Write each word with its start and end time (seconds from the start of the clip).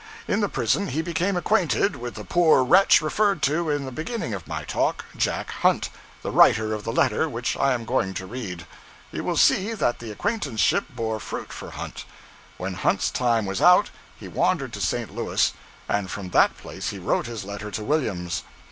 In 0.27 0.41
the 0.41 0.49
prison 0.49 0.87
he 0.87 1.03
became 1.03 1.37
acquainted 1.37 1.95
with 1.95 2.15
the 2.15 2.23
poor 2.23 2.63
wretch 2.63 3.03
referred 3.03 3.43
to 3.43 3.69
in 3.69 3.85
the 3.85 3.91
beginning 3.91 4.33
of 4.33 4.47
my 4.47 4.63
talk, 4.63 5.05
Jack 5.15 5.51
Hunt, 5.51 5.91
the 6.23 6.31
writer 6.31 6.73
of 6.73 6.83
the 6.83 6.91
letter 6.91 7.29
which 7.29 7.55
I 7.55 7.73
am 7.73 7.85
going 7.85 8.15
to 8.15 8.25
read. 8.25 8.65
You 9.11 9.23
will 9.23 9.37
see 9.37 9.73
that 9.75 9.99
the 9.99 10.09
acquaintanceship 10.09 10.85
bore 10.95 11.19
fruit 11.19 11.53
for 11.53 11.69
Hunt. 11.69 12.05
When 12.57 12.73
Hunt's 12.73 13.11
time 13.11 13.45
was 13.45 13.61
out, 13.61 13.91
he 14.19 14.27
wandered 14.27 14.73
to 14.73 14.81
St. 14.81 15.13
Louis; 15.13 15.53
and 15.87 16.09
from 16.09 16.31
that 16.31 16.57
place 16.57 16.89
he 16.89 16.97
wrote 16.97 17.27
his 17.27 17.45
letter 17.45 17.69
to 17.69 17.83
Williams. 17.83 18.41